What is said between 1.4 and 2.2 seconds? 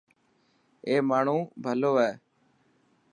ڀلو هي.